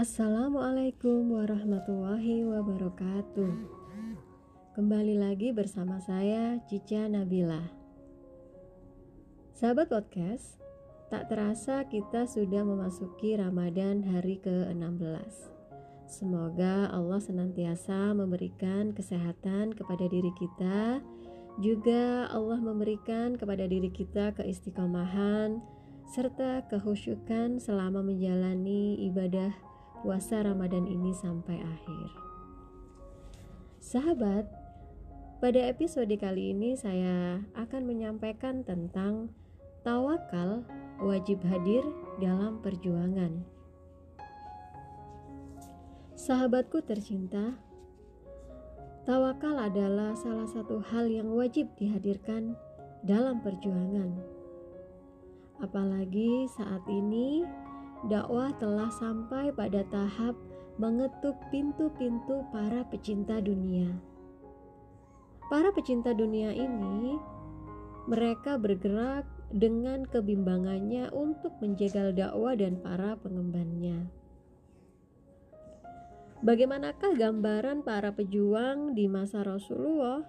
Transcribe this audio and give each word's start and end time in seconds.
Assalamualaikum 0.00 1.28
warahmatullahi 1.28 2.40
wabarakatuh. 2.48 3.52
Kembali 4.72 5.20
lagi 5.20 5.52
bersama 5.52 6.00
saya 6.00 6.56
Cica 6.64 7.04
Nabila. 7.04 7.60
Sahabat 9.52 9.92
podcast, 9.92 10.56
tak 11.12 11.28
terasa 11.28 11.84
kita 11.84 12.24
sudah 12.24 12.64
memasuki 12.64 13.36
Ramadan 13.36 14.00
hari 14.08 14.40
ke-16. 14.40 15.52
Semoga 16.08 16.88
Allah 16.88 17.20
senantiasa 17.20 18.16
memberikan 18.16 18.96
kesehatan 18.96 19.76
kepada 19.76 20.08
diri 20.08 20.32
kita, 20.40 21.04
juga 21.60 22.24
Allah 22.32 22.56
memberikan 22.56 23.36
kepada 23.36 23.68
diri 23.68 23.92
kita 23.92 24.32
keistiqomahan 24.32 25.60
serta 26.08 26.64
kehusyukan 26.72 27.60
selama 27.60 28.00
menjalani 28.00 28.96
ibadah 29.04 29.68
puasa 30.00 30.40
Ramadan 30.40 30.88
ini 30.88 31.12
sampai 31.12 31.60
akhir. 31.60 32.08
Sahabat, 33.80 34.48
pada 35.40 35.60
episode 35.68 36.12
kali 36.20 36.52
ini 36.56 36.76
saya 36.76 37.40
akan 37.56 37.82
menyampaikan 37.84 38.64
tentang 38.64 39.32
tawakal 39.84 40.64
wajib 41.00 41.40
hadir 41.48 41.84
dalam 42.20 42.60
perjuangan. 42.60 43.44
Sahabatku 46.16 46.84
tercinta, 46.84 47.56
tawakal 49.08 49.56
adalah 49.56 50.12
salah 50.16 50.44
satu 50.44 50.80
hal 50.80 51.08
yang 51.08 51.32
wajib 51.32 51.72
dihadirkan 51.80 52.56
dalam 53.00 53.40
perjuangan. 53.40 54.12
Apalagi 55.60 56.48
saat 56.52 56.84
ini 56.88 57.44
dakwah 58.08 58.54
telah 58.56 58.88
sampai 58.88 59.52
pada 59.52 59.84
tahap 59.92 60.32
mengetuk 60.80 61.36
pintu-pintu 61.52 62.40
para 62.48 62.86
pecinta 62.88 63.36
dunia. 63.42 63.92
Para 65.52 65.74
pecinta 65.74 66.14
dunia 66.16 66.54
ini, 66.54 67.18
mereka 68.08 68.56
bergerak 68.56 69.28
dengan 69.50 70.06
kebimbangannya 70.06 71.10
untuk 71.12 71.52
menjegal 71.60 72.14
dakwah 72.14 72.54
dan 72.56 72.78
para 72.80 73.18
pengembannya. 73.18 74.08
Bagaimanakah 76.40 77.20
gambaran 77.20 77.84
para 77.84 78.16
pejuang 78.16 78.96
di 78.96 79.04
masa 79.04 79.44
Rasulullah, 79.44 80.24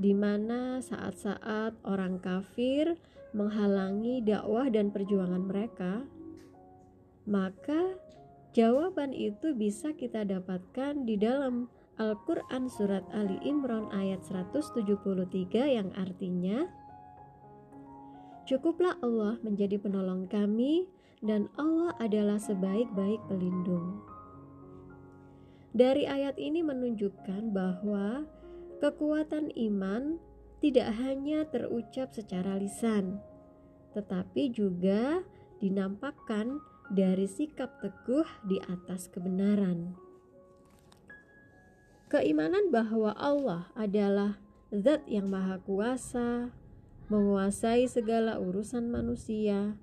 di 0.00 0.16
mana 0.16 0.80
saat-saat 0.80 1.76
orang 1.84 2.16
kafir 2.16 2.96
menghalangi 3.36 4.24
dakwah 4.24 4.72
dan 4.72 4.88
perjuangan 4.88 5.44
mereka? 5.44 6.08
Maka 7.24 7.96
jawaban 8.52 9.16
itu 9.16 9.56
bisa 9.56 9.96
kita 9.96 10.28
dapatkan 10.28 11.08
di 11.08 11.16
dalam 11.16 11.72
Al-Quran 11.96 12.68
Surat 12.68 13.06
Ali 13.14 13.38
Imran 13.46 13.88
ayat 13.94 14.20
173 14.26 14.84
yang 15.78 15.88
artinya 15.96 16.66
Cukuplah 18.44 19.00
Allah 19.00 19.40
menjadi 19.40 19.80
penolong 19.80 20.28
kami 20.28 20.84
dan 21.24 21.48
Allah 21.56 21.96
adalah 21.96 22.36
sebaik-baik 22.36 23.24
pelindung. 23.24 24.04
Dari 25.72 26.04
ayat 26.04 26.36
ini 26.36 26.60
menunjukkan 26.60 27.56
bahwa 27.56 28.28
kekuatan 28.84 29.48
iman 29.56 30.20
tidak 30.60 30.92
hanya 31.00 31.48
terucap 31.48 32.12
secara 32.12 32.60
lisan, 32.60 33.16
tetapi 33.96 34.52
juga 34.52 35.24
dinampakkan 35.64 36.60
dari 36.92 37.24
sikap 37.28 37.80
teguh 37.80 38.26
di 38.44 38.60
atas 38.64 39.08
kebenaran. 39.08 39.96
Keimanan 42.12 42.68
bahwa 42.68 43.16
Allah 43.16 43.72
adalah 43.74 44.38
Zat 44.74 45.06
yang 45.06 45.30
Maha 45.30 45.62
Kuasa, 45.62 46.50
menguasai 47.08 47.86
segala 47.86 48.42
urusan 48.42 48.90
manusia, 48.90 49.78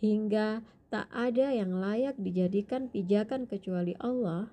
hingga 0.00 0.64
tak 0.88 1.10
ada 1.10 1.52
yang 1.52 1.76
layak 1.76 2.16
dijadikan 2.16 2.88
pijakan 2.88 3.44
kecuali 3.50 3.92
Allah, 4.00 4.48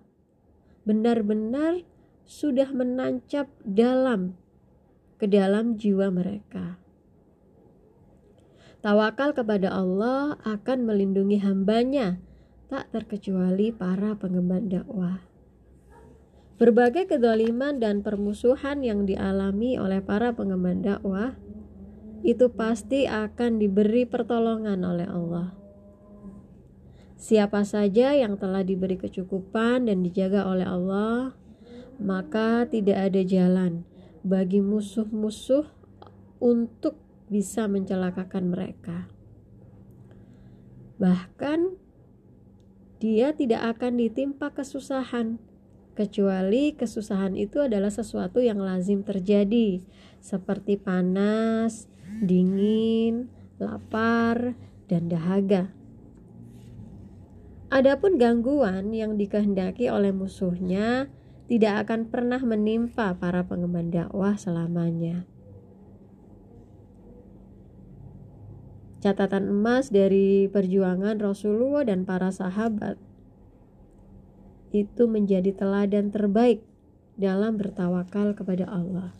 benar-benar 0.83 1.85
sudah 2.25 2.71
menancap 2.73 3.51
dalam 3.61 4.39
ke 5.21 5.29
dalam 5.29 5.77
jiwa 5.77 6.09
mereka. 6.09 6.81
Tawakal 8.81 9.37
kepada 9.37 9.69
Allah 9.69 10.41
akan 10.41 10.89
melindungi 10.89 11.37
hambanya, 11.45 12.17
tak 12.65 12.89
terkecuali 12.89 13.69
para 13.69 14.17
pengemban 14.17 14.73
dakwah. 14.73 15.21
Berbagai 16.57 17.05
kedoliman 17.09 17.77
dan 17.77 18.01
permusuhan 18.01 18.81
yang 18.81 19.05
dialami 19.05 19.77
oleh 19.77 20.01
para 20.01 20.33
pengemban 20.33 20.81
dakwah 20.81 21.37
itu 22.25 22.49
pasti 22.53 23.05
akan 23.05 23.61
diberi 23.61 24.05
pertolongan 24.09 24.81
oleh 24.81 25.05
Allah. 25.09 25.53
Siapa 27.21 27.61
saja 27.61 28.17
yang 28.17 28.33
telah 28.41 28.65
diberi 28.65 28.97
kecukupan 28.97 29.89
dan 29.89 30.01
dijaga 30.01 30.49
oleh 30.49 30.65
Allah, 30.65 31.37
maka 32.01 32.65
tidak 32.65 33.13
ada 33.13 33.21
jalan 33.21 33.85
bagi 34.25 34.57
musuh-musuh 34.57 35.69
untuk 36.41 36.97
bisa 37.31 37.71
mencelakakan 37.71 38.51
mereka. 38.51 39.07
Bahkan 40.99 41.79
dia 42.99 43.33
tidak 43.33 43.79
akan 43.79 43.97
ditimpa 43.97 44.51
kesusahan 44.51 45.41
kecuali 45.95 46.71
kesusahan 46.75 47.35
itu 47.35 47.63
adalah 47.63 47.91
sesuatu 47.91 48.39
yang 48.39 48.59
lazim 48.59 49.03
terjadi 49.03 49.83
seperti 50.23 50.79
panas, 50.79 51.91
dingin, 52.23 53.27
lapar, 53.59 54.55
dan 54.87 55.11
dahaga. 55.11 55.71
Adapun 57.71 58.19
gangguan 58.19 58.91
yang 58.91 59.15
dikehendaki 59.15 59.87
oleh 59.87 60.11
musuhnya 60.11 61.07
tidak 61.47 61.87
akan 61.87 62.11
pernah 62.11 62.39
menimpa 62.43 63.15
para 63.15 63.47
pengemban 63.47 63.91
dakwah 63.91 64.35
selamanya. 64.35 65.23
Catatan 69.01 69.49
emas 69.49 69.89
dari 69.89 70.45
perjuangan 70.45 71.17
Rasulullah 71.17 71.83
dan 71.83 72.05
para 72.05 72.29
sahabat 72.29 73.01
itu 74.71 75.03
menjadi 75.09 75.51
teladan 75.51 76.13
terbaik 76.13 76.63
dalam 77.19 77.59
bertawakal 77.59 78.37
kepada 78.37 78.69
Allah. 78.69 79.11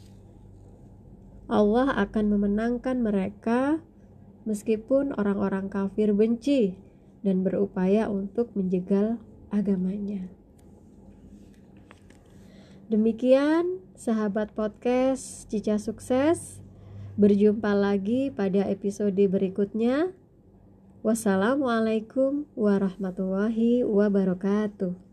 Allah 1.52 1.92
akan 2.00 2.26
memenangkan 2.32 3.04
mereka 3.04 3.84
meskipun 4.48 5.12
orang-orang 5.20 5.68
kafir 5.68 6.16
benci 6.16 6.80
dan 7.26 7.44
berupaya 7.44 8.08
untuk 8.08 8.56
menjegal 8.56 9.20
agamanya. 9.52 10.32
Demikian 12.88 13.84
sahabat 13.96 14.52
podcast 14.56 15.48
Cica 15.48 15.76
Sukses. 15.76 16.60
Berjumpa 17.20 17.76
lagi 17.76 18.32
pada 18.32 18.64
episode 18.72 19.20
berikutnya. 19.28 20.16
Wassalamualaikum 21.04 22.48
warahmatullahi 22.56 23.84
wabarakatuh. 23.84 25.11